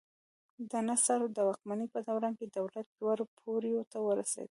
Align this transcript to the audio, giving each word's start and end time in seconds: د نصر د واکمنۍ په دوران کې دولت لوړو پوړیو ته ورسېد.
د 0.71 0.73
نصر 0.87 1.19
د 1.35 1.37
واکمنۍ 1.47 1.87
په 1.93 1.99
دوران 2.07 2.33
کې 2.39 2.45
دولت 2.57 2.85
لوړو 2.99 3.25
پوړیو 3.37 3.81
ته 3.91 3.97
ورسېد. 4.07 4.49